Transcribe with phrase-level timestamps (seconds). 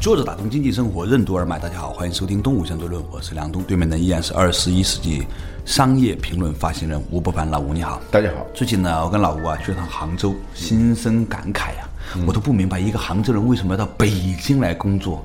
[0.00, 5.26] 坐着打通经济生活任督二脉，大家好，欢迎收听《东吴相对论》，我是梁东，对面的依然是二十一世纪
[5.66, 8.46] 商业评论发行人吴伯凡，老吴你好，大家好。
[8.54, 11.86] 最近呢，我跟老吴啊去了趟杭州，心生感慨呀、
[12.26, 15.22] 我都不明白一个杭州人为什么要到北京来工作，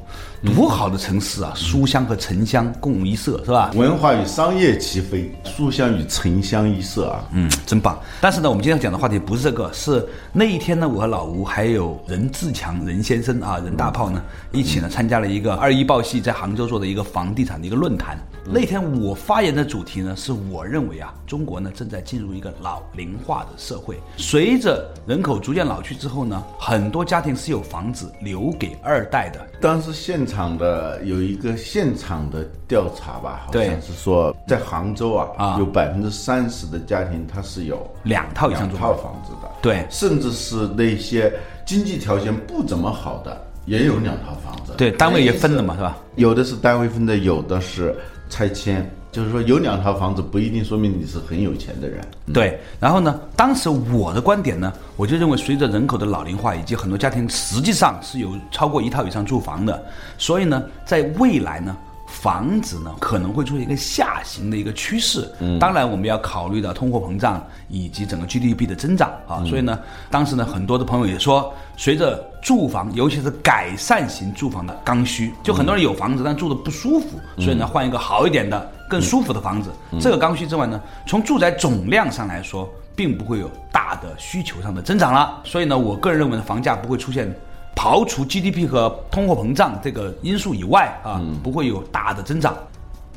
[0.54, 3.72] 多好的城市啊，书香和城乡共一色，是吧？
[3.76, 7.24] 文化与商业齐飞，书香与城乡一色啊。
[7.32, 8.00] 嗯，真棒。
[8.22, 18.18] 但是呢，我们今天要讲的话题不是这个，是那一天呢，我和老吴还有任志强任先生啊，任大炮呢，一起呢参加了一个二一报系在杭州做的一个房地产的一个论坛。
[18.48, 29.40] 那天我发言的主题呢，是我认为啊，中国呢正在进入一个老龄化的社会，随着人口逐渐老去之后呢，很多家庭是有房子留给二代的。
[29.60, 41.32] 但是现场的有一个现场的调查吧，好像是说在杭州啊，啊有百分之三十的家庭它是有两套两套房房子的，对甚至是那些
[41.66, 44.74] 经济条件不怎么好的也有两套房子。
[44.78, 45.98] 对，单位也分了嘛，是吧？
[46.16, 47.96] 有的是单位分的，有的是
[48.30, 48.90] 拆迁。
[49.16, 52.06] 就是说，有两套房子不一定说明你是很有钱的人。
[52.34, 59.82] 对，然后呢，当时我的观点呢，我就认为，随着人口的老龄化，以及很多家庭实际上是有超过一套以上住房的，
[60.18, 61.74] 所以呢，在未来呢。
[62.16, 69.78] 房子呢可能会出现一个下行的一个趋势，嗯，当然我们要考虑到通货膨胀以及整个 GDP 的增长啊，所以呢，
[70.10, 79.70] 当时呢很多的朋友也说，随着住房，尤其是改善型住房的刚需，就很多人有房子但住的不舒服，所以呢换一个好一点的、更舒服的房子。
[80.00, 85.42] 这个刚需之外呢，从住宅总量上来说，并不会有大的需求上的增长了。
[85.44, 87.34] 所以呢，我个人认为呢，房价不会出现
[87.76, 92.56] 刨除 GDP 和通货膨胀这个因素以外啊，不会有大的增长。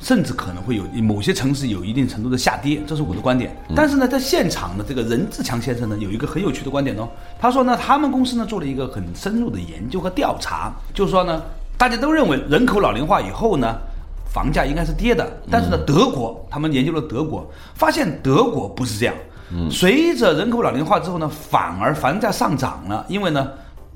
[0.01, 3.51] 甚至可能会有某些城市有一定程度的下跌，这是我的观点。
[3.75, 7.09] 但是呢，在现场的这个任志强先生呢，有一个很有趣的观点哦。
[7.41, 11.43] 他说呢，他们公司呢做了一个很深入的研究和调查，就是说呢，
[11.77, 13.77] 大家都认为人口老龄化以后呢，
[14.33, 15.29] 房价应该是跌的。
[15.51, 17.45] 但是呢，德国他们研究了德国，
[17.75, 19.15] 发现德国不是这样。
[19.69, 23.49] 随着人口老龄化之后呢，反而房价上涨了，因为呢。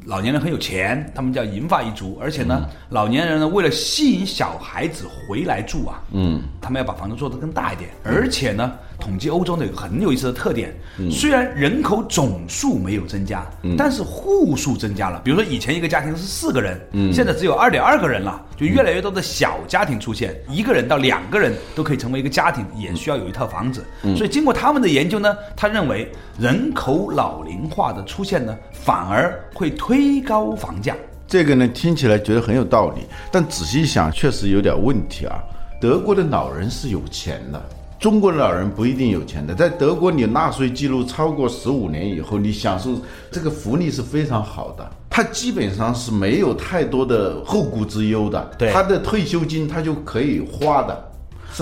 [0.06, 10.74] 老年人很有钱，他们叫银发一族，而且呢，老年人呢为了吸引小孩子回来住啊，嗯，他们要把房子做得更大一点，而且呢，统计欧洲呢有个很有意思的特点，
[11.10, 13.46] 虽然人口总数没有增加，
[13.78, 15.20] 但是户数增加了。
[15.24, 16.80] 比如说以前一个家庭是四个人，
[17.12, 23.84] 现在只有二点二个人了，就越来越多的小家庭出现，一个人到两个人都可以成为一个家庭，也需要有一套房子。
[24.16, 30.94] 所以经过他们的研究呢，他认为人口老龄化的出现呢，反而会推高房价。
[31.26, 35.42] 这个呢，听起来觉得很有道理，但仔细想，确实有点问题啊。
[35.80, 37.60] 德国的老人是有钱的，
[37.98, 39.54] 中国的老人不一定有钱的。
[39.54, 43.00] 在德国，你纳税记录超过十五年以后，你享受
[43.31, 44.88] 这个福利是非常好的。
[45.08, 51.12] 他基本上是没有太多的后顾之忧的，对他的退休金他就可以花的，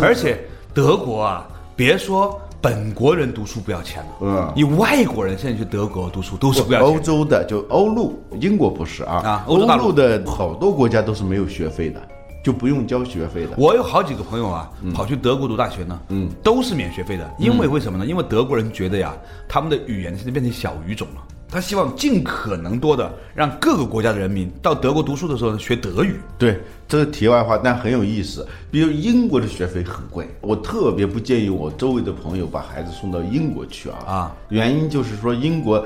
[0.02, 0.38] 而且
[0.74, 7.00] 德国啊，别说本国人读书不要钱了，嗯你外国人现在去德国读书都是不要欧。
[7.00, 12.00] 洲的就欧陆，英国不是啊，啊欧陆的好多国家都是没有学费的，
[12.44, 13.52] 就不用交学费的。
[13.56, 17.28] 我有好几个朋友啊，跑去德国读大学呢，嗯，都是免学费的。
[17.38, 18.04] 因为为什么呢？
[18.04, 19.14] 因为德国人觉得呀，
[19.48, 26.20] 他们的语言现在变成小语种了，他希望尽可能多的让各个国家的人民到德国读书的时候呢学德语。
[26.38, 28.46] 对，这是题外话，但很有意思。
[28.70, 33.98] 比如英国的学费很贵，我特别不建议我周围的朋友把孩子送到英国去啊。
[34.06, 35.84] 啊，原因就是说英国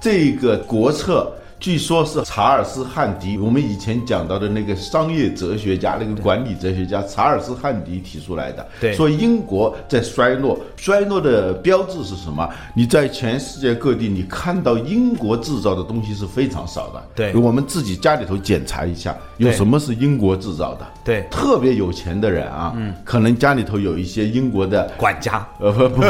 [0.00, 1.32] 这个国策。
[1.58, 8.66] 据说是查尔斯·汉迪，我们以前讲到的那个商业哲学家、那个管理哲学家查尔斯·汉迪提出来的。
[8.78, 8.92] 对。
[8.94, 12.46] 说英国在衰落，衰落的标志是什么？
[12.74, 17.02] 你在全世界各地，你看到英国制造的东西是非常少的。
[17.14, 17.34] 对。
[17.34, 20.86] 我们自己家里头检查一下，有什么是英国制造的？
[21.02, 21.26] 对。
[21.30, 25.46] 特别有钱的人啊，嗯，可能家里头有一些英国的管家。
[25.58, 26.06] 呃不不不，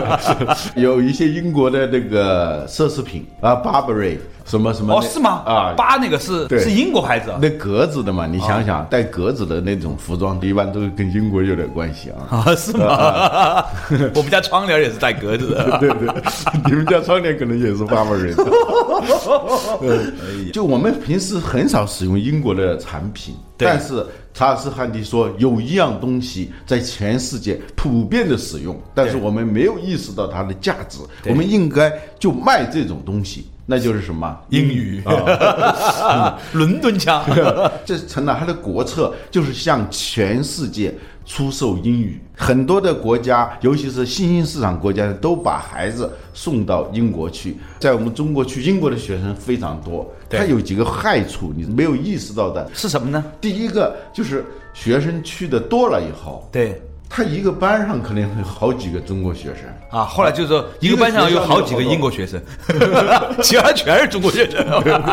[0.80, 4.16] 有一些英国的那个奢侈品啊，Burberry
[4.50, 5.42] 什么么什么哦，是吗？
[5.46, 7.38] 啊，八那个是是英国牌子啊。
[7.40, 12.42] 那格子的嘛，你想想，带格子的那种服装，一般都是跟英国有点关系啊。
[12.44, 13.64] 啊，是吗？
[14.16, 15.78] 我们家窗帘也是带格子的。
[15.78, 16.08] 对 对，
[16.66, 18.34] 你们家窗帘可能也是法国人。
[19.80, 24.04] 对，就我们平时很少使用英国的产品，但是
[24.34, 30.98] 查尔斯汉迪说有一样东西在全世界普遍的使用，但是我们没有意识到它的价值，
[31.28, 36.36] 我们应该就卖这种东西，那就是什么英语啊。
[36.52, 37.24] 伦敦腔。
[37.86, 40.92] 这成了他的国策，就是向全世界
[41.24, 42.20] 出售英语。
[42.36, 47.56] 很多的国家，尤其是新兴市场国家，都把孩子送到英国去。
[47.78, 52.68] 在我们中国去英国的学生非常多，对它有几个害处，你没有意识到的。
[52.74, 53.24] 是什么呢？
[53.40, 54.44] 第一个就是
[54.74, 59.64] 学生去的多了以后，对他一个班上可能有好几个中国学生。
[59.90, 62.40] 啊，后来就是说一个班上有好几个英国学生，
[63.42, 64.64] 其他全是中国学生。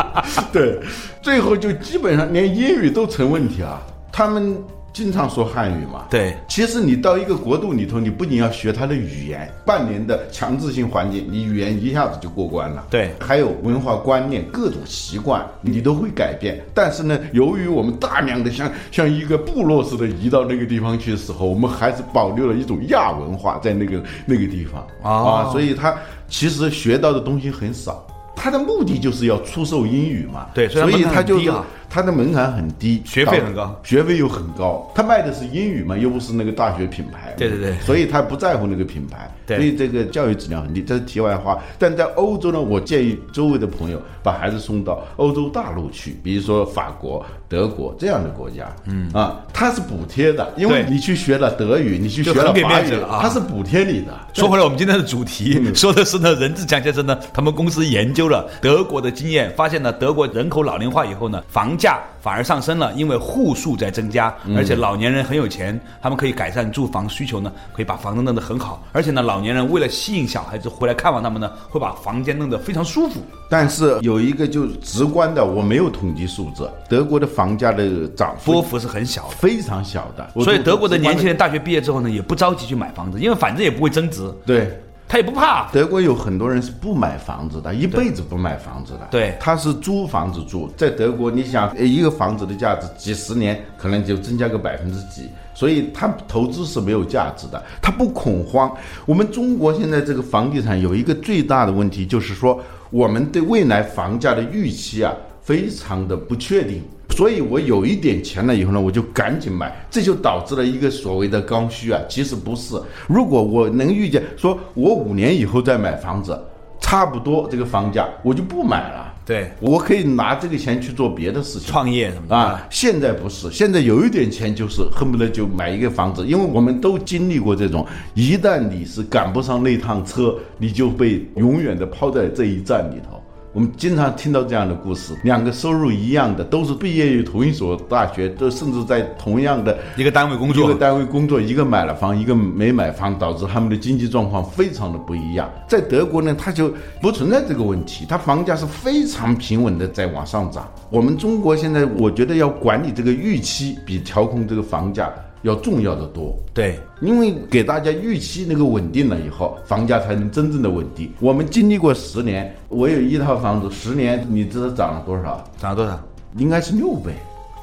[0.53, 0.79] 对，
[1.23, 3.81] 最后就基本上连英语都成问题啊。
[4.11, 4.55] 他们
[4.97, 12.87] 经常说汉语嘛，对其实你到一个国度里头，你不仅要学他的语言，半年的强制性环境，你语言一下子就过关了。
[12.89, 16.59] 对还有文化观念、各种习惯，你都会改变。
[16.73, 25.95] 但是呢，由于我们大量的像像一个部落似的移到那个地方去的时候，我们还是保留了一种亚文化在那个那个地方、哦啊，所以他
[26.27, 28.03] 其实学到的东西很少。
[28.39, 31.39] 他的目的就是要出售英语嘛，对所以他就
[31.89, 34.91] 是很低啊他的门槛很低，学费很高学费又很高。
[34.93, 40.81] 他卖的是英语嘛，又不是那个大学品牌，对对对所以他不在乎那个品牌，对所以这个教育质量很低。
[40.81, 41.59] 这是题外话。
[41.79, 52.91] 但在欧洲呢，我建议周围的朋友把孩子送到欧洲大陆去，比如说法国、德国这样的国家，嗯啊，它是补贴的，因为你去学了德语，你去学了法语
[53.21, 54.13] 它是补贴你的。
[54.33, 73.21] 说回来，我们今天的主题嗯说的是呢，任志强先生呢，他们公司研究了德国的经验，发现呢，德国人口老龄化以后呢，房价反而上升了，因为户数在增加，嗯而且老年人很有钱，他们可以改善住房需求呢，可以把房子弄得很好，而且呢，老年人为了吸引小孩子回来看望他们呢，会把房间弄得非常舒服。
[73.49, 79.29] 但是有一个就直观的，我没有统计数字，德国的房价的涨幅波幅是很小的。
[79.29, 84.81] 非常小的，所以德国的年轻人大学毕业之后呢，也不着急去买房子，因为反正也不会增值，对。
[85.07, 85.69] 他也不怕。
[85.71, 89.07] 德国有很多人是不买房子的，一辈子不买房子的。
[89.09, 90.69] 对他是租房子住。
[90.75, 98.69] 在德国，你想呃一个房子的价值几十年可能就增加个百分之几，所以他投资是没有价值的，他不恐慌。
[99.05, 105.13] 我们中国现在这个房地产有一个最大的问题，就是说我们对未来房价的预期啊，
[105.47, 106.81] 非常的不确定。
[107.11, 112.01] 所以我有一点钱了以后呢，我就赶紧买，这就导致了一个所谓的刚需啊。
[112.09, 112.75] 其实不是，
[113.07, 116.37] 如果我能预见，说我五年以后再买房子，
[116.81, 119.13] 差不多这个房价，我就不买了。
[119.25, 121.71] 对，我可以拿这个钱去做别的事情。
[121.71, 133.21] 创业什么的啊，现在不是，现在有一点钱就是恨不得就买一个房子，因为我们都经历过这种，一旦你是赶不上那趟车，你就被永远的抛在这一站里头。
[133.57, 145.49] 我们经常听到这样的故事，两个收入一样的，都是毕业于同一所大学，都甚至在同样的一个单位工作一个，单位工作，一个买了房，一个没买房，导致他们的经济状况非常的不一样。
[145.67, 146.71] 在德国呢，它就
[147.01, 150.71] 不存在这个问题，它房价是非常平稳的在往上涨。
[150.91, 155.11] 我们中国现在，我觉得要管理这个预期，比调控这个房价
[155.47, 156.37] 要重要的多。
[156.53, 161.11] 对，因为给大家预期那个稳定了以后，房价才能真正的稳定。
[161.19, 165.43] 我们经历过十年，我有一套房子，十年你知道涨了多少？
[165.59, 165.99] 涨了多少？
[166.37, 167.13] 应该是六倍。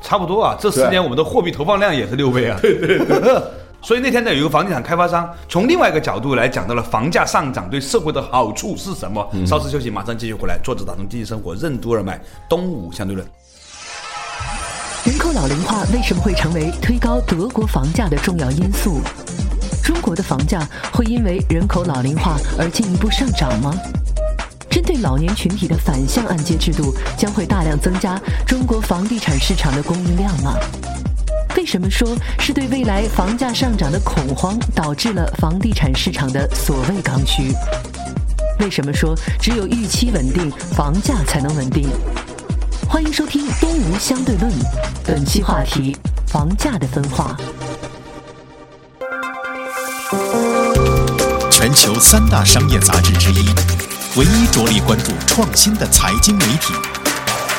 [0.03, 2.59] 差不多啊，这十年我们的货币投放量也是六倍啊。
[2.61, 3.43] 对对对。
[3.81, 9.26] 所以那天呢，有一个房地产开发商从另外一个角度来讲到了房价上涨对社会的好处是什么。
[9.47, 10.59] 稍事休息，马上继续回来。
[10.64, 13.26] 坐着打通经济生活任督二脉，东吴相对论。
[15.05, 19.03] 人口老龄化为什么会成为推高德国房价的重要因素？
[19.83, 23.75] 中国的房价会因为人口老龄化而进一步上涨吗？
[24.71, 30.55] 针对老年群体的反向按揭制度将会大量增加中国房地产市场的供应量吗？
[31.55, 37.53] 为什么说是对未来房价上涨的恐慌导致了房地产市场的所谓刚需？
[38.59, 41.91] 为什么说只有预期稳定，房价才能稳定？
[42.88, 44.50] 欢迎收听《东吴相对论》，
[45.05, 47.37] 本期话题：房价的分化。
[51.50, 53.49] 全球三大商业杂志之一，
[54.17, 56.73] 唯一着力关注创新的财经媒体。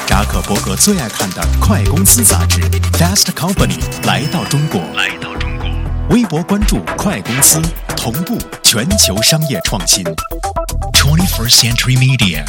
[0.08, 2.62] 扎克伯格最爱看的《快公司》杂志
[2.98, 5.68] 《Fast Company》来到中国，来到中国。
[6.10, 7.62] 微博关注“快公司”，
[7.98, 10.04] 同步全球商业创新。
[10.94, 12.46] Twenty First Century Media。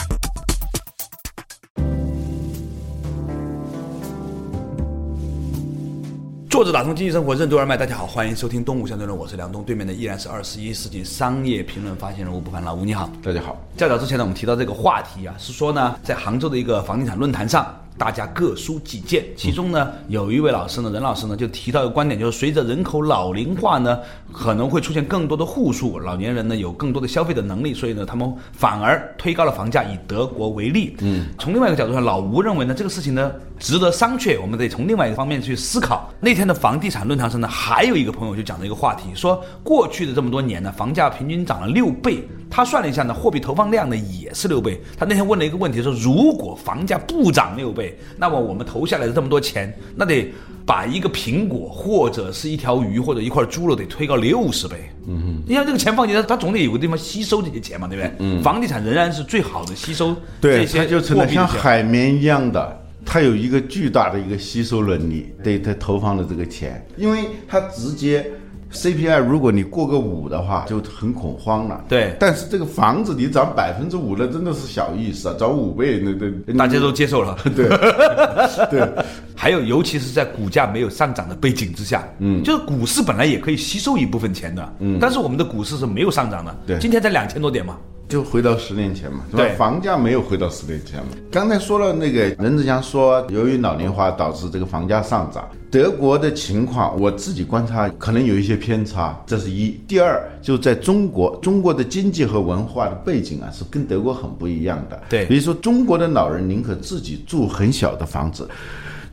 [6.56, 13.10] 作者打通经济生活任督二脉，大家好，欢迎收听《东吴相对论》，我是梁东，对面的依然是二十一世纪商业评论发现人吴不凡，老吴你好。
[13.22, 17.78] 大家好，较早之前呢，我们提到这个话题啊，是说呢，在杭州的一个房地产论坛上。
[17.96, 23.98] 大家各抒己见，其中呢，有一位老师呢，任老师呢，就提到一个观点，就是随着人口老龄化呢，
[24.30, 29.86] 可能会出现更多的户数，老年人呢有更多的消费的能力，所以呢，他们反而推高了房价。
[29.86, 36.10] 以德国为例，嗯，从另外一个角度上，老吴认为呢，这个事情呢，值得商榷，我们得从另外一个方面去思考。
[36.18, 42.26] 那天的房地产论坛上呢，还有一个朋友就讲了一个话题，说过去的这么多年呢，房价平均涨了六倍。
[42.50, 44.80] 他算了一下呢，货币投放量呢也是六倍。
[44.98, 47.85] 他那天问了一个问题，说如果房价不涨六倍，
[48.16, 50.32] 那么我们投下来的这么多钱，那得
[50.64, 54.76] 把一个苹果或者是一条鱼或者一块猪肉得推高六十倍。
[55.08, 58.12] 嗯哼，你像这个钱放进来，它总得有个地方吸收这些钱嘛，对不对？
[58.18, 68.28] 嗯，房地产仍然是最好的吸收对，这些它就成了像海绵一样的，它有一个巨大的一个吸收能力，对它投放的这个钱，因为它直接
[68.76, 71.84] CPI，如果你过个五的话，就很恐慌了。
[71.88, 76.12] 对但是这个房子你涨百分之五，那真的是小意思啊，涨五倍那
[76.46, 77.36] 那大家都接受了。
[77.56, 77.68] 对
[78.70, 78.88] 对。
[79.38, 87.76] 还有，尤其是在股价没有上涨的背景之下，嗯，就是股市本来也可以吸收一部分钱的，嗯，但是我们的股市是没有上涨的，对今天才两千多点嘛，
[88.08, 89.54] 就回到十年前嘛，对？
[89.54, 91.08] 房价没有回到十年前嘛。
[91.30, 95.48] 刚才说了那个任志强说，由于老龄化导致这个房价上涨。
[95.68, 99.78] 德国的情况，我自己观察可能有一些偏差，这是一。
[99.88, 105.02] 第二，就在中国，中国的经济和文化的背景啊，是跟德国很不一样的。
[105.08, 108.48] 对比如说中国的老人宁可自己住很小的房子，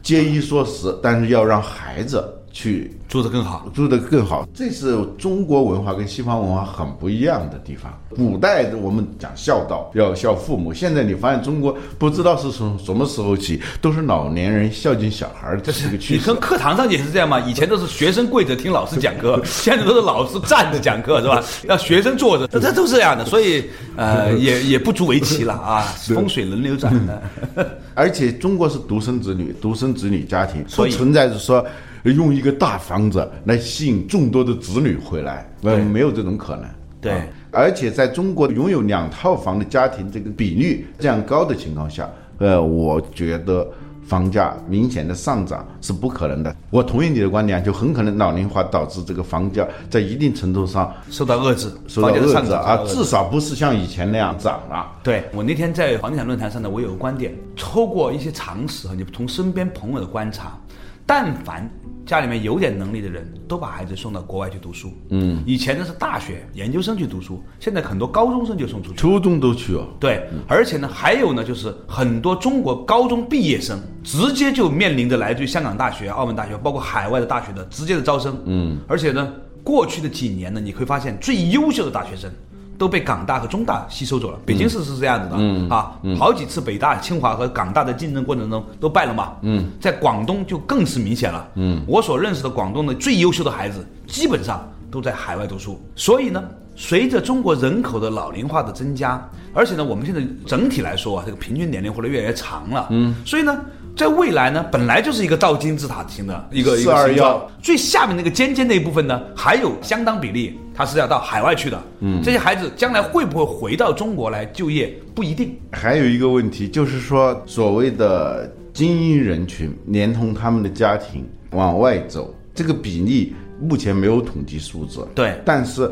[0.04, 2.24] 节衣缩食，但是要让孩子
[2.54, 3.68] 去做得更好。
[3.74, 7.92] 做得更好，这是中国文化跟西方文化很不一样的地方。
[8.16, 16.36] 古代我们讲孝道，要孝父母，现在你发现中国不知道是从什么时候起，都是老年人孝敬小孩儿的这个趋势你跟。
[16.40, 17.40] 课堂上也是这样嘛？
[17.42, 21.44] 以前都是学生跪着听老师讲课， 现在都是老师站着讲课，是吧？
[21.64, 23.64] 让学生坐着，这这都是这样的，所以
[23.96, 25.82] 呃，也也不足为奇了啊。
[26.14, 27.24] 风水轮流转的，
[27.96, 31.66] 而且中国是独生子女，独生子女家庭，所以不存在着说
[32.12, 36.66] 用一个大房子来吸引众多的子女回来，呃，没有这种可能。
[37.00, 43.68] 对啊而且在中国拥有两套房的家庭这个比率这样高的情况下，呃，我觉得
[44.08, 46.56] 房价明显的上涨是不可能的。
[46.72, 54.92] 我同意你的观点，就很可能老龄化导致这个房价在一定程度上受到遏制，受到遏制啊，至少不是像以前那样涨了。
[55.04, 60.58] 对我那天在房地产论坛上呢，我有个观点，透过一些常识和你从身边朋友的观察，
[61.06, 61.70] 但凡
[62.06, 64.92] 家里面有点能力的人，都把孩子送到国外去读书。
[65.10, 68.96] 嗯，以前呢是大学研究生去读书，现在很多高中生就送出去。
[68.98, 78.38] 初中都去哦，对，而且呢，还有呢，就是很多中国高中毕业生直接就面临着来自于香港大学、澳门大学，包括海外的大学的直接的招生。
[78.46, 79.34] 嗯，而且呢，
[79.64, 82.30] 过去的几年呢，你会发现最优秀的大学生
[82.78, 84.40] 都被港大和中大吸收走了。
[84.46, 89.34] 北京市是这样子的，嗯啊，好几次北大、清华和港大的竞争过程中都败了嘛。
[89.42, 91.48] 嗯，在广东就更是明显了。
[91.56, 95.82] 嗯，我所认识的广东的最优秀的孩子，基本上都在海外读书。
[95.96, 96.44] 所以呢，
[96.76, 102.88] 随着中国人口的老龄化的增加，而且呢，我们现在整体来说啊，这个平均年龄活得越来越长了。
[102.92, 103.60] 嗯，所以呢。
[103.96, 111.82] 在未来呢，本来就是一个倒金字塔型的一个一个421形状，最下面那个尖尖那一部分呢，还有相当比例，它是要到海外去的。
[112.00, 115.56] 嗯，这些孩子将来会不会回到中国来就业，不一定。
[115.72, 125.08] 还有一个问题就是说，所谓的精英人群，连同他们的家庭往外走，这个比例目前没有统计数字。
[125.14, 125.90] 对但是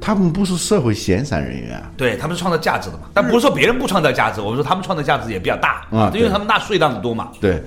[0.00, 1.90] 他们不是社会闲散人员啊。
[1.96, 7.30] 对他们是创造价值的嘛，但不是说别人不创造价值，我们说他们创造价值也比较大啊因为他们纳税纳的多嘛。
[7.40, 7.62] 对，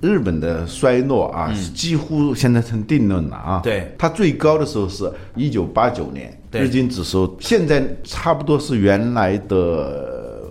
[0.00, 3.60] 日本的衰落啊，是几乎现在成定论了啊。
[3.62, 10.44] 对它最高的时候是一九八九年，对日经指数现在差不多是原来的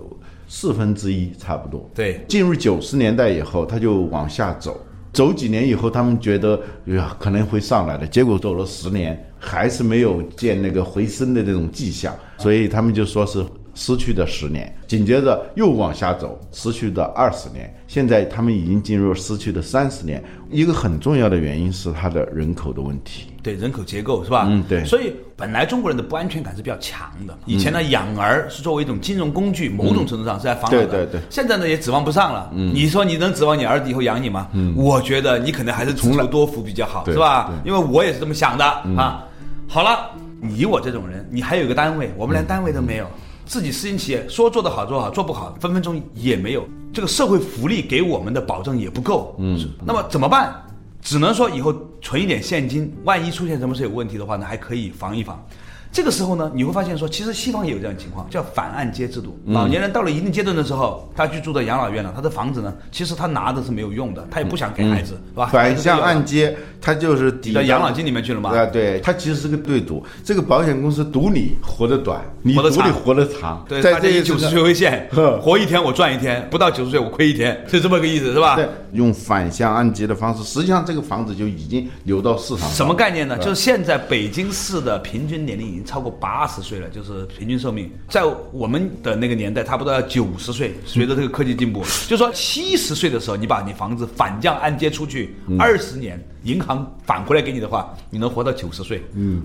[0.47, 1.89] 四分之一，差不多。
[1.93, 4.79] 对进入九十年代以后，它就往下走。
[5.13, 13.45] 走几年以后，他们觉得呀可能会上来的，结果走了十年，还是没有见那个回升的这种迹象，所以他们就说是
[13.77, 14.75] 失去的十年。
[14.87, 17.71] 紧接着又往下走，失去的二十年。
[17.87, 20.21] 现在他们已经进入失去的三十年。
[20.49, 23.27] 一个很重要的原因是它的人口的问题。
[23.43, 24.45] 对人口结构是吧？
[24.49, 27.37] 嗯对所以本来中国人的不安全感是比较强的。
[27.45, 30.87] 以前呢，养儿是作为一种金融工具，某种程度上是在防老的。
[30.87, 32.49] 对对对现在呢，也指望不上了。
[32.55, 32.73] 嗯。
[32.73, 34.47] 你说你能指望你儿子以后养你吗？
[34.53, 34.73] 嗯。
[34.75, 37.53] 我觉得你可能还是自求多福比较好，是吧？
[37.63, 39.23] 因为我也是这么想的啊。
[39.67, 40.09] 好了，
[40.41, 43.05] 你我这种人，你还有一个单位，我们连单位都没有。
[43.47, 46.67] 自己私营企业说做得好做好，做不好分分钟也没有。
[46.93, 49.35] 这个社会福利给我们的保证也不够。
[49.39, 50.53] 嗯，那么怎么办？
[51.01, 55.41] 只能说以后存一点现金，万一出现什么事有问题的话呢，还可以防一防。
[55.91, 59.37] 这个时候呢，你会发现说，其实西方也有这样的情况，叫反按揭制度。
[59.45, 65.47] 老年人到了一定阶段的时候，他去住到养老院了，他的房子呢，其实他拿的是没有用的，他也不想给孩子，是吧？
[65.47, 68.55] 反向按揭，他就是抵到养老金里面去了嘛？
[68.55, 70.05] 啊，对，他其实是个对赌。
[70.23, 73.65] 这个保险公司赌你活得短，你赌你活得长。
[73.67, 75.09] 对，在这以九十岁为限，
[75.41, 78.55] 活一天我赚一天，不到九十岁我亏一天，是这么个意思，是吧？
[78.55, 82.69] 对，用反向按揭的方式，实际上这个房子就已经流到市场上。
[82.71, 83.37] 什么概念呢？
[83.37, 86.61] 就是现在北京市的平均年龄已经超过八十。
[86.67, 90.75] 岁了，就是平均寿命，在我们的那个年代，差不多要九十岁。
[90.85, 99.01] 随着这个科技进步，就说七十岁的时候，你把你房子反降按揭出去，二十年，银行返回来给你的话，你能活到九十岁。
[99.15, 99.43] 嗯，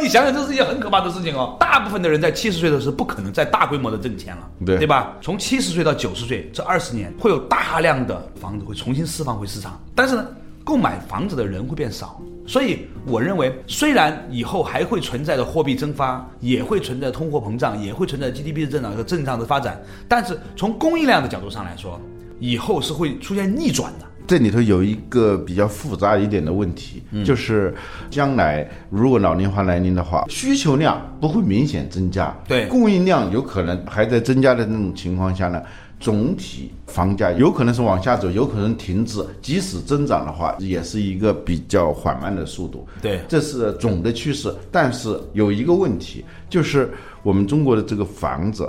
[0.00, 1.56] 你想想，这是一件很可怕的事情哦。
[1.58, 5.16] 大部分的人在七十岁的时候，不可能再大规模的挣钱了，对对吧？
[5.20, 10.24] 从七十岁到九十岁这二十年，会有大量的房子会重新释放回市场，但是呢，
[10.70, 12.22] 购买房子的人会变少。
[12.46, 22.00] 所以，我认为，虽然以后还会存在着货币蒸发，也会存在通货膨胀，也会存在 GDP 的增长和正常的发展，但是从供应量的角度上来说，
[22.38, 24.06] 以后是会出现逆转的。
[24.28, 27.74] 这里头有一个比较复杂一点的问题，就是
[28.08, 35.60] 将来如果老龄化来临的话，需求量不会明显增加，对，供应量有可能还在增加的那种情况下呢？
[36.00, 39.22] 总体房价有可能是往下走，有可能停滞。
[39.42, 42.88] 即使增长的话，也是一个比较缓慢的速度。
[43.02, 44.50] 对，这是总的趋势。
[44.72, 46.90] 但是有一个问题，就是
[47.22, 48.66] 我们中国的这个房子，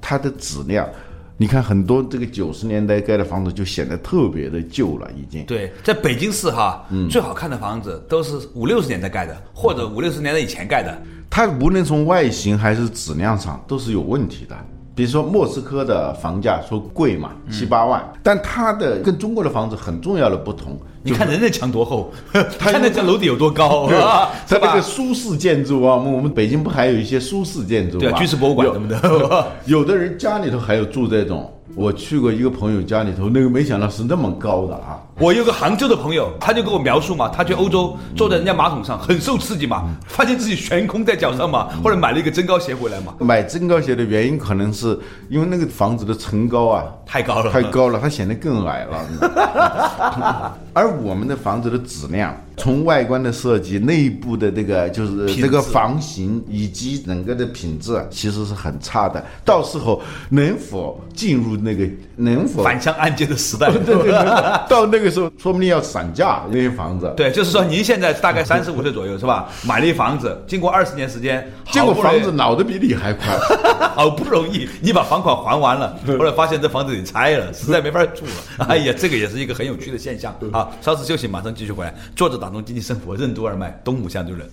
[0.00, 0.88] 它的质量，
[1.36, 5.44] 你看很多这个九十年代盖的房子就显得特别的旧了，已经。
[5.44, 10.96] 对，在北京市哈，最好看的房子都是五六十年代盖的，或者五六十年代以前盖的。
[11.28, 14.56] 它无论从外形还是质量上都是有问题的。
[14.94, 22.12] 比如说莫斯科的房价说贵嘛，七八万，但它的跟中国的房子很重要的不同，你看人家墙多厚，
[22.58, 23.88] 看那家楼底有多高，
[24.46, 31.50] 它那个苏式建筑啊，我们北京不还有一些苏式建筑对，军事博物馆什么的， 有的人家里头还有住这种。
[31.74, 35.00] 我去过一个朋友家里头，那个没想到是那么高的啊！
[35.18, 43.14] 我有个杭州的朋友，他就跟我描述嘛，他去欧洲坐在人家马桶上，很受刺激嘛，发现自己悬空在脚上嘛，后来买了一个增高鞋回来嘛。
[43.18, 44.98] 买增高鞋的原因可能是
[45.30, 50.52] 因为那个房子的层高啊太高了，太高了，它显得更矮了。
[50.74, 52.36] 而我们的房子的质量。
[52.56, 59.22] 从外观的设计、内部的这个就是这个房型以及整个的品质，其实是很差的。
[59.44, 61.84] 到时候能否进入那个
[62.16, 63.70] 能否反向按揭的时代？
[63.74, 67.12] 对对对，到那个时候说不定要散架那些房子。
[67.16, 69.48] 对，就是说您现在大概三十五岁左右是吧？
[69.66, 73.36] 买了一房子，经过二十年时间，结果房子老的比你还快，
[73.96, 78.66] 好不容易你把房款还完了，后来发现这房子得拆了，实在没法住了。
[78.68, 80.32] 哎呀，这个也是一个很有趣的现象。
[80.52, 82.43] 好，稍事休息，马上继续回来，坐着。
[82.44, 84.46] 打通经济生活，任督二脉，东吴相对论。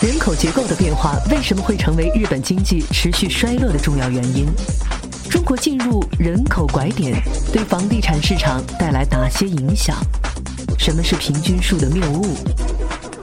[0.00, 4.46] 人口结构的变化为什么会成为日本经济持续衰落的重要原因？
[5.28, 7.20] 中国进入人口拐点，
[7.52, 9.96] 对房地产市场带来哪些影响？
[10.78, 12.36] 什么是平均数的谬误？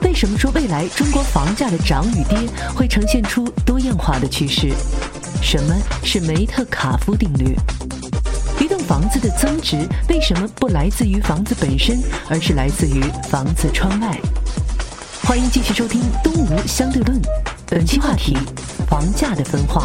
[0.02, 2.38] 为什么说未来中国房价的涨与跌
[2.76, 4.70] 会呈现出多样化的趋势？
[5.40, 7.56] 什么是梅特卡夫定律？
[8.88, 14.18] 房子的增值为什么不来自于房子本身，而是来自于房子窗外？
[15.22, 17.20] 欢迎继续收听《东吴相对论》，
[17.66, 18.34] 本期话题：
[18.88, 19.84] 房价的分化。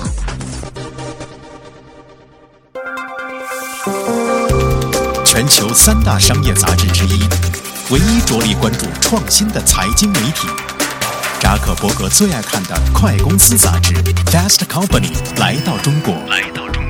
[5.26, 7.28] 全球三大商业杂志之一，
[7.90, 10.48] 唯一着力关注创新的财经媒体——
[11.42, 13.94] 扎克伯格最爱看的《快公司》杂志
[14.32, 15.12] 《Fast Company》
[15.42, 16.14] 来到中国。
[16.30, 16.83] 来到中国。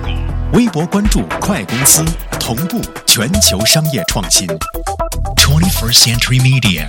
[0.54, 2.06] 微博关注快公司，
[2.40, 4.48] 同步全球商业创新。
[5.36, 6.88] Twenty First Century Media。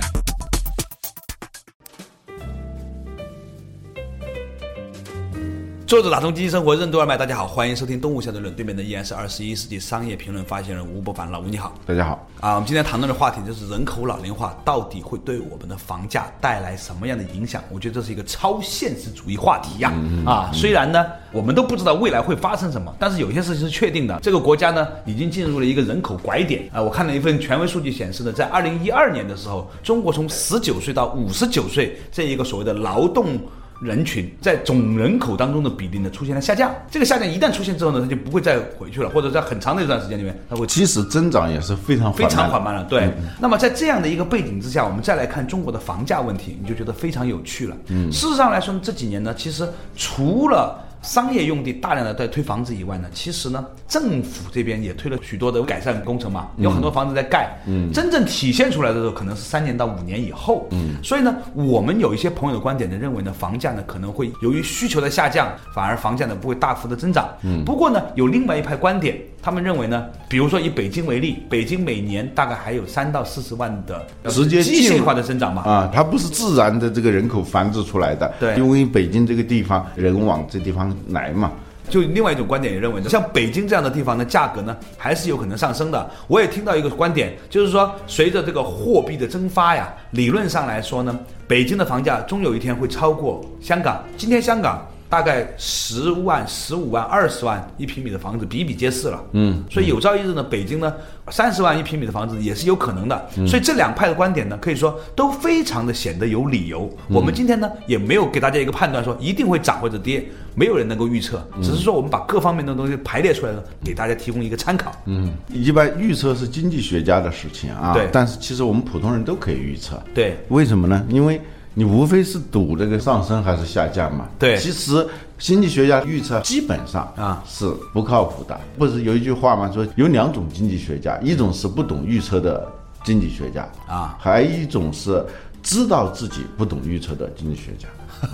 [5.87, 8.51] 作者打通经济生活任督二脉，大家好，欢迎收听动物相对论。
[8.55, 12.27] 对面的依然是二十一世纪商业评论发行人吴伯凡，老吴你好，大家好。
[12.41, 17.63] 啊，我们今天谈论的话题就是人口老龄化到底会对我们的房价带来什么样的影响？
[17.71, 19.93] 我觉得这是一个超现实主义话题呀。
[20.25, 24.19] 啊，虽然呢，我们都不知道未来会发生什么，但是有些事情是确定的。
[24.23, 26.81] 这个国家呢，已经进入了一个人口拐点啊。
[26.81, 33.39] 我看了一份权威数据显示呢，在二零一二年的时候，中国从十九岁到五十九岁这一个所谓的劳动。
[33.81, 42.83] 人群在总人口当中的比例呢出现了下降，这个下降一旦出现之后呢，它就不会再回去了，或者在很长的一段时间里面，它会其实增长也是非常非常缓慢了。
[42.85, 47.75] 对，那么在这样的一个背景之下，我们再来看中国的房价问题，你就觉得非常有趣了。
[47.87, 78.55] 嗯，事实上来说，这几年呢，其实除了商业用地大量的在推房子以外呢，其实呢，政府这边也推了许多的改善工程嘛，有很多房子在盖，嗯，真正体现出来的时候，可能是三年到五年以后，嗯，所以呢，我们有一些朋友的观点呢，认为呢，房价呢可能会由于需求的下降，反而房价呢不会大幅的增长，嗯，不过呢，有另外一派观点，他们认为呢，比如说以北京为例，北京每年大概还有三到四十万的直接机械化的增长嘛，啊，它不是自然的这个人口繁殖出来的，对。
[78.55, 81.51] 因为北京这个地方人往这地方来嘛，
[81.89, 86.09] 就另外一种观点也认为，像北京这样的地方呢，价格呢还是有可能上升的。
[86.27, 94.03] 我也听到一个观点，就是说随着这个货币的蒸发呀，理论上来说呢，北京的房价终有一天会超过香港。
[94.17, 94.85] 今天香港。
[95.15, 100.93] 大概十万、十五万、二十万一平米的房子比比皆是了，嗯，所以有朝一日呢，北京呢
[101.31, 106.93] 三十万一平米的房子也是有可能的，所以这两派的观点呢，可以说都非常的显得有理由。
[107.07, 110.21] 我们今天呢也没有给大家一个判断说一定会涨或者跌，
[110.53, 114.91] 没有人能够预测，只是说我们把各方面的东西排列出来了，给大家提供一个参考。
[115.05, 118.09] 嗯，一般预测是经济学家的事情啊，对。
[118.11, 121.05] 但是其实我们普通人都可以预测，对，为什么呢？
[121.07, 121.39] 因为
[121.75, 124.25] 你无非是赌这个上升还是下降嘛。
[124.39, 125.05] 对其实
[125.37, 128.59] 经济学家预测基本上啊是不靠谱的。
[128.77, 129.69] 不是有一句话吗？
[129.71, 132.65] 说有两种经济学家，一种是不懂预测的
[133.03, 135.23] 经济学家啊还有一种是
[135.61, 137.87] 知道自己不懂预测的经济学家。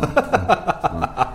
[0.93, 1.27] 嗯嗯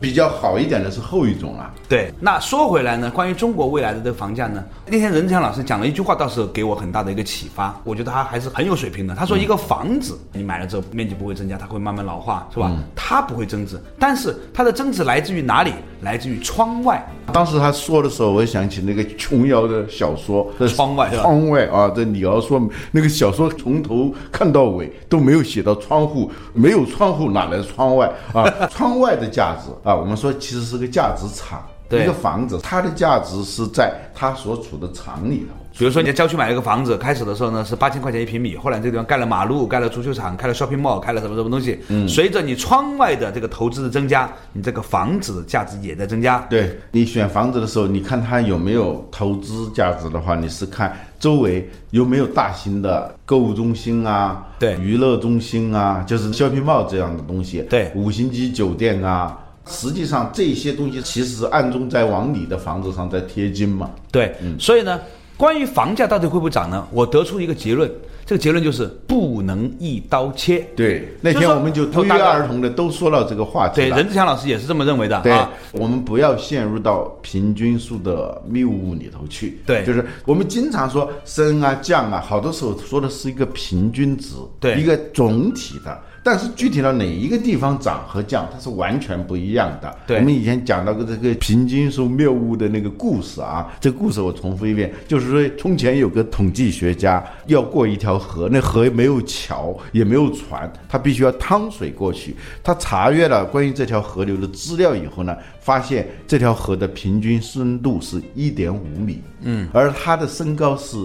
[0.00, 1.70] 比较好一点的是后一种啊。
[1.88, 7.78] 对，那说回来呢，关于中国未来的这个房价呢，那天任志强老师讲了一句话，倒是给我很大的一个启发。
[7.84, 9.14] 我觉得他还是很有水平的。
[9.14, 12.72] 他说，一个房子你买了之后面积不会增加，它会慢慢老化，是吧？
[12.96, 15.72] 它不会增值，但是它的增值来自于哪里？
[16.02, 17.06] 来自于窗外。
[17.30, 22.58] 当时他说的时候，我想起那个琼瑶的小说《窗外窗外啊，这李敖说
[22.90, 28.48] 那个小说从头看到尾都没有写到窗户，没有窗户哪来的窗外啊？
[28.70, 31.62] 窗外的价值啊，我们说其实是个价值场。
[31.88, 35.56] 对一个房子，它的价值是在它所处的场里头。
[35.76, 41.80] 比如说你在郊区买了一个房子，开始的时候呢是八千块钱一平米，后来这个地方盖了马路、盖了足球场、开了 shopping mall、开了什么什么东西。
[41.88, 46.38] 嗯，随着你窗外的这个投资的增加，你这个房子的价值也在增加。
[46.48, 59.36] 对你选房子的时候，你看它有没有投资价值的话，你是看周围有没有大型的购物中心啊，对娱乐中心啊，就是 shopping mall 这样的东西，对五星级酒店啊。
[59.66, 63.90] 实际上这些东西其实是暗中在往你的房子上在贴金嘛。
[64.10, 65.00] 对，所以呢，
[65.36, 66.86] 关于房价到底会不会涨呢？
[66.92, 67.90] 我得出一个结论，
[68.26, 70.66] 这个结论就是不能一刀切。
[70.74, 79.60] 对，那天我们就不约而同的都说到这个话题对，任志强老师也是这么认为的对啊。，我们不要陷入到平均数的谬误里头去。
[79.66, 85.96] 对就是我们经常说升啊降啊，好多时候说的是一个平均值，对一个总体的。
[86.22, 89.96] 但是具体到哪一个地方涨和降，它是完全不一样的。
[90.06, 102.36] 对我们以前讲到过这个平均数谬误的那个故事啊，这个故事我重复一遍，就是说从前有个统计学家要过一条河，那河没有桥，也没有船，他必须要趟水过去。
[102.62, 110.98] 他查阅了关于这条河流的资料以后呢，发现这条河的平均深度是一点五米，嗯，而它的身高是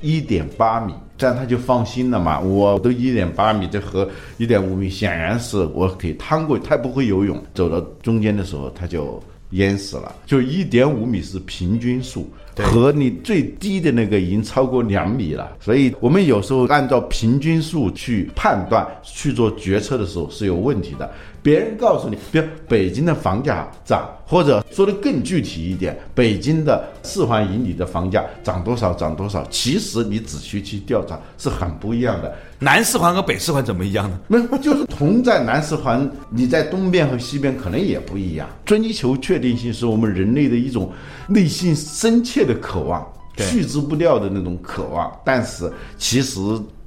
[0.00, 2.40] 一点八米，这样他就放心了嘛。
[2.40, 6.64] 我都一点八米，这河一点五米，显然是我可以趟过去。
[6.64, 10.14] 他不会游泳，走到中间的时候他就淹死了。
[10.26, 15.50] 就一点五米是平均数，和你最低的那个已经超过两米了。
[15.60, 21.10] 所以我们有时候按照平均数去判断、去做决策的时候是有问题的。
[21.42, 32.34] 别人告诉你，比如北京的房价涨，或者说的更具体一点，北京的四环以里的房价涨多少涨多少，其实你仔细去调查是很不一样的。
[32.60, 34.18] 南四环和北四环怎么一样呢？
[34.26, 38.48] 没有就是同在南四环，你在东边和西边可能也不一样。
[38.64, 40.90] 追求确定性是我们人类的一种
[41.26, 43.06] 内心深切的渴望，
[43.36, 45.10] 去之不掉的那种渴望。
[45.24, 46.40] 但是其实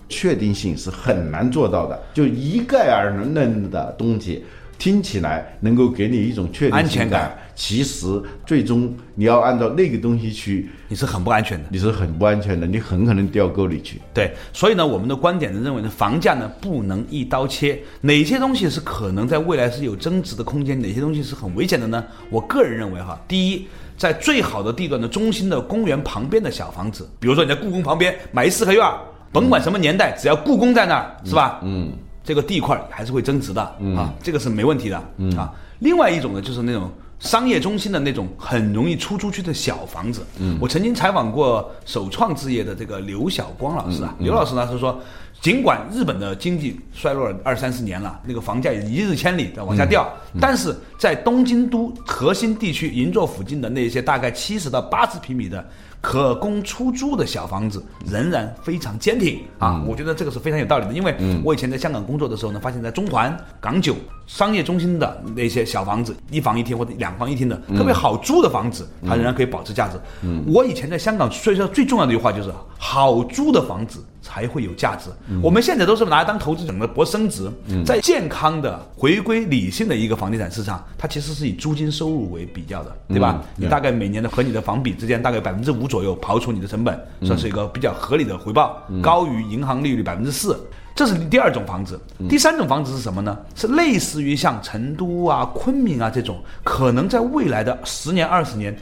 [0.10, 4.44] 确定性是很难做到的，就一概而论的东西。
[4.80, 8.06] 听起来能够给你一种确定性安全感，其实
[8.46, 11.66] 最终你要按照那个东西去，你是很不安全的。
[11.72, 14.00] 你是很不安全的，你很可能掉沟里去。
[14.14, 22.06] 对，所以呢，我们的观点呢认为呢，房价呢不能一刀切，哪些东西是可能在未来是有增值的空间，哪些东西是很危险的呢？
[22.30, 23.66] 我个人认为哈，第一，
[23.98, 29.00] 在最好的地段的中心的公园旁边的小房子，比如说你在故宫旁边买一四合院儿，
[29.32, 31.60] 甭管什么年代，只要故宫在那儿，是吧？
[31.64, 31.92] 嗯，
[32.24, 33.62] 这个地块还是会增值的、
[33.96, 34.98] 啊，这个是没问题的、
[35.36, 35.52] 啊。
[35.80, 40.26] 另外一种呢，就是那种商业中心的那种很容易出出去的小房子。
[40.40, 45.00] 嗯，我曾经采访过首创置业的这个刘晓光老师啊，刘老师呢是说。
[45.40, 55.66] 尽管日本的经济衰落了二三十年了，那个房价也一日千里在往下掉，但是在东京都核心地区银座附近的那些大概七十到八十平米的
[56.02, 59.82] 可供出租的小房子，仍然非常坚挺啊！
[59.88, 63.96] 我觉得这个是非常有道理的，因为我以前在香港工作的时候呢，发现在中环、港九
[64.26, 70.00] 商业中心的那些小房子，一房一厅或者两房一厅的特别好租的房子，它仍然可以保持价值。
[70.48, 74.04] 我以前在香港，所以说最重要的一句话就是好租的房子。
[74.28, 75.10] 才会有价值。
[75.42, 77.50] 我们现在都是拿来当投资者的博升值。
[77.86, 83.42] 在健康的、回归理性的一个房地产市场，它其实是以租金收入为比较的，对吧？
[83.56, 90.60] 你大概每年的和你的房比之间大概百分之五左右，刨除你的成本，算是一个比较合理的回报，高于银行利率百分之四。
[90.94, 92.00] 这是第二种房子。
[92.28, 93.38] 第三种房子是什么呢？
[93.56, 98.76] 是类似于像成都啊、昆明啊这种，可能在未来的十年、二十年。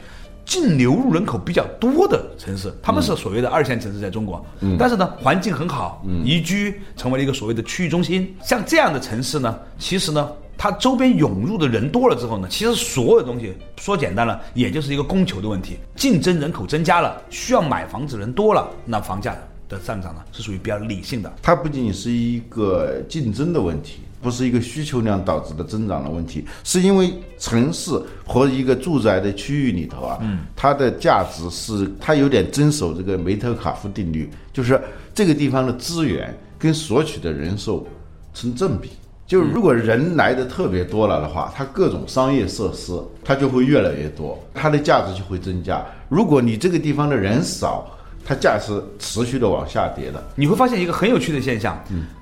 [0.46, 4.42] 净流入人口比较多的城市，他们是所谓的二线城市，在中国，
[4.78, 8.32] 但是呢，环境很好，宜居，成为了一个所谓的区域中心。
[8.42, 15.76] 像这样的城市呢，其实呢，它周边涌入的人多了之后呢，其实所有东西说简单了，也就是一个供求的问题。
[15.96, 19.36] 竞争人口增加了，需要买房子人多了，那房价
[19.68, 21.32] 的上涨呢，是属于比较理性的。
[21.42, 23.98] 它不仅仅是一个竞争的问题。
[24.22, 27.90] 不是一个需求量导致的增长的问题，是因为城市
[28.26, 30.18] 和一个住宅的区域里头啊，
[30.54, 34.80] 它的价值是它有点遵守这个梅特卡夫定律，就是
[35.14, 37.86] 这个地方的资源跟索取的人数
[38.34, 38.90] 成正比。
[39.26, 42.92] 就是如果人来的特别多了的话，它各种商业设施
[43.24, 45.84] 它就会越来越多，它的价值就会增加。
[46.08, 47.90] 如果你这个地方的人少，
[48.24, 50.22] 它价值持续的往下跌的。
[50.36, 51.76] 你会发现一个很有趣的现象。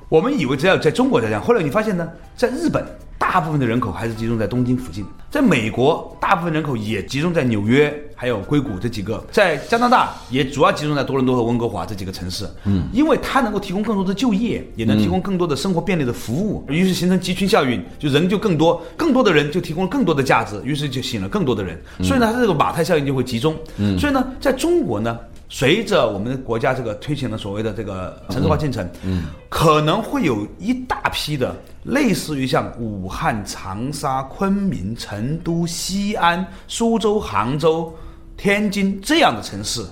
[0.09, 2.85] 我们以为只要在中国在这样，后来你发现呢，在日本
[3.19, 12.47] 大部分的人口还是集中在东京附近，在美国大部分人口也集中在纽约还有硅谷这几个，在加拿大也主要集中在多伦多和温哥华这几个城市。
[12.65, 23.57] 嗯，因为它能够提供更多的就业，也能提供更多的生活便利的服务，于是形成集群效应，就人就更多，更多的人就提供了更多的价值，于是就吸引了更多的人，所以呢，它这个马太效应就会集中。
[23.79, 25.19] 嗯，所以呢，在中国呢。
[25.49, 31.55] 随着我们国家这个推行的所谓的这个城市化进程，嗯，可能会有一大批的
[31.85, 37.95] 类似于像武汉、长沙、昆明、成都、西安、苏州、杭州、
[38.37, 39.85] 天津这样的城市。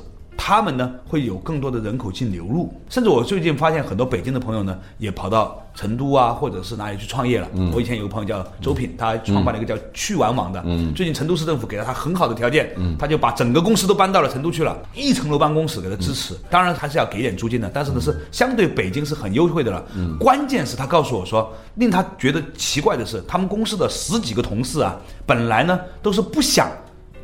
[0.44, 7.48] 他们呢会有更多的人口进流入，甚至我最近发现很多北京的朋友呢也跑到成都啊，或者是哪里去创业了。
[7.72, 10.60] 我以前有个朋友叫周品，他创办了一个叫趣玩网的。
[10.96, 16.34] 最近成都市政府给了他很好的条件，他就把整个公司都搬到了成都去了，一层楼办公室给他支持。
[16.50, 19.84] 当然还是要给点租金的，但是呢是相对北京是很优惠的了。
[20.18, 26.68] 关键是他告诉我说，令他觉得奇怪的是，他们公司的十几个同事啊，本来呢都是不想。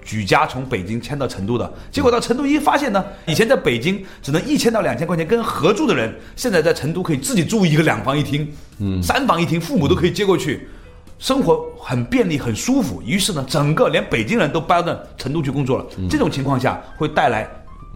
[0.09, 10.67] 举家从北京迁到成都的结果，到成都一发现呢，以前在北京只能一千到两千块钱跟合住的人，现在在成都可以自己住一个两房一厅，嗯，三房一厅，父母都可以接过去，
[11.19, 13.03] 生活很便利，很舒服。
[13.05, 15.85] 于是呢，整个连北京人都搬到成都去工作了。
[16.09, 17.47] 这种情况下会带来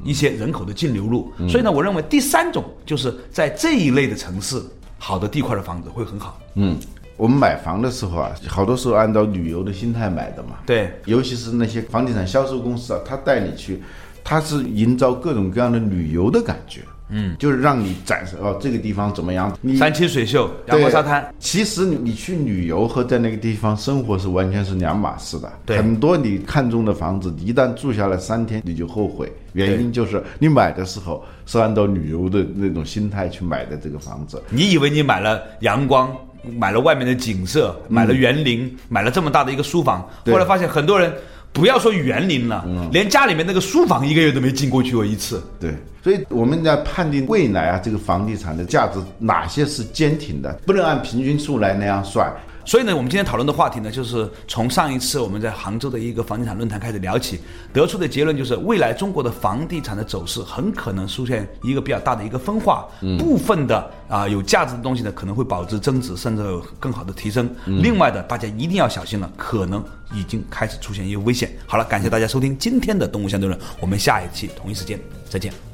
[0.04, 1.32] 一些人口的净流入。
[1.48, 4.62] 所以呢，我认为第三种就是在这一类的城市，
[4.98, 6.38] 好的地块的房子会很好。
[6.56, 6.76] 嗯。
[7.22, 10.56] 我们买房的时候啊，好多时候按照旅游的心态买的嘛。
[10.66, 13.80] 对，尤其是那些房地产销售公司啊，他带你去，
[14.24, 16.80] 他是营造各种各样的旅游的感觉。
[17.10, 19.56] 嗯，就是让你展示哦，这个地方怎么样？
[19.78, 21.32] 山清水秀，阳光沙滩。
[21.38, 25.52] 其实你你去旅游和在那个地方生活是完全是两码事的。
[25.64, 29.32] 对，很多你看中的房子，一旦住下来三天，你就后悔。
[29.52, 34.42] 原因就是你买的时候是按照旅游的那种心态去买的这个房子。
[34.50, 36.12] 你以为你买了阳光？
[36.42, 41.12] 买了外面的景色，买了园林，买了这么大的一个书房，后来发现很多人
[41.52, 45.42] 不要说园林了，连家里面那个书房一个月都没进过去过一次。
[45.60, 52.32] 对，所以我们在判定未来啊，这个房地产的价值哪些是坚挺的，不能按平均数来那样算。
[52.64, 57.40] 所以呢，我们今天讨论的话题呢，就是从上一次我们在杭州的一个房地产论坛开始聊起，
[57.72, 62.86] 得出的结论就是，未来中国的房地产的走势很可能出现一个比较大的一个分化，
[63.18, 67.48] 部分的啊有价值的东西呢可能会保值增值，甚至有更好的提升。
[67.66, 71.50] 另外的，大家一定要小心了，可能已经开始出现一个危险。
[71.66, 74.98] 好了，感谢大家收听今天的《动物相对论》，我们下一期同一时间
[75.28, 75.71] 再见。